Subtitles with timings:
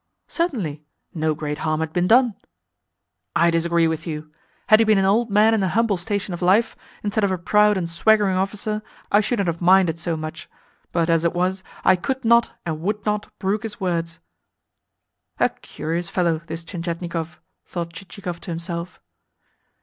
[0.27, 0.83] "Certainly.
[1.13, 2.33] No great harm had been done?"
[3.35, 4.31] "I disagree with you.
[4.65, 7.37] Had he been an old man in a humble station of life, instead of a
[7.37, 10.49] proud and swaggering officer, I should not have minded so much.
[10.91, 14.17] But, as it was, I could not, and would not, brook his words."
[15.39, 18.99] "A curious fellow, this Tientietnikov!" thought Chichikov to himself.